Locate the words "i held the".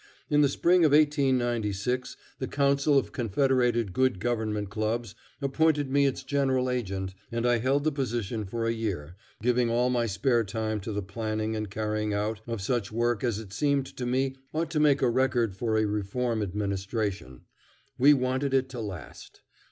7.45-7.91